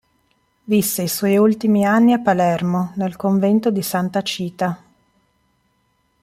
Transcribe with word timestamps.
Visse 0.63 1.03
i 1.03 1.07
suoi 1.07 1.37
ultimi 1.37 1.85
anni 1.85 2.13
a 2.13 2.19
Palermo, 2.19 2.93
nel 2.95 3.15
convento 3.17 3.69
di 3.69 3.83
Santa 3.83 4.23
Cita. 4.23 4.83